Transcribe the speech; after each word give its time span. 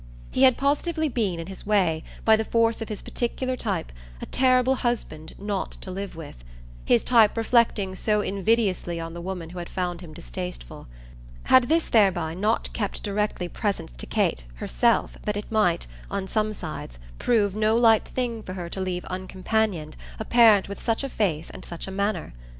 He 0.31 0.41
had 0.41 0.57
positively 0.57 1.09
been, 1.09 1.39
in 1.39 1.45
his 1.45 1.63
way, 1.63 2.03
by 2.25 2.35
the 2.35 2.43
force 2.43 2.81
of 2.81 2.89
his 2.89 3.03
particular 3.03 3.55
type, 3.55 3.91
a 4.19 4.25
terrible 4.25 4.73
husband 4.77 5.35
not 5.37 5.73
to 5.73 5.91
live 5.91 6.15
with; 6.15 6.43
his 6.85 7.03
type 7.03 7.37
reflecting 7.37 7.93
so 7.93 8.21
invidiously 8.21 8.99
on 8.99 9.13
the 9.13 9.21
woman 9.21 9.51
who 9.51 9.59
had 9.59 9.69
found 9.69 10.01
him 10.01 10.11
distasteful. 10.11 10.87
Had 11.43 11.65
this 11.69 11.87
thereby 11.87 12.33
not 12.33 12.73
kept 12.73 13.03
directly 13.03 13.47
present 13.47 13.95
to 13.99 14.07
Kate 14.07 14.45
her 14.55 14.67
self 14.67 15.19
that 15.25 15.37
it 15.37 15.51
might, 15.51 15.85
on 16.09 16.27
some 16.27 16.51
sides, 16.51 16.97
prove 17.19 17.53
no 17.55 17.75
light 17.77 18.05
thing 18.07 18.41
for 18.41 18.53
her 18.53 18.69
to 18.69 18.81
leave 18.81 19.05
uncompanion'd 19.07 19.95
a 20.19 20.25
parent 20.25 20.67
with 20.67 20.81
such 20.81 21.03
a 21.03 21.09
face 21.09 21.51
and 21.51 21.63
such 21.63 21.87
a 21.87 21.91
manner? 21.91 22.33